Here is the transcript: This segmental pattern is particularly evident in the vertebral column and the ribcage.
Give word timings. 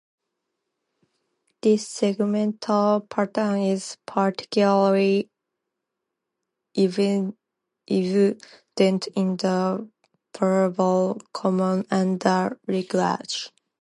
This 1.61 1.87
segmental 1.87 3.07
pattern 3.07 3.59
is 3.59 3.97
particularly 4.07 5.29
evident 6.75 7.35
in 7.87 9.37
the 9.37 9.91
vertebral 10.35 11.21
column 11.35 11.85
and 11.91 12.19
the 12.19 12.57
ribcage. 12.67 13.51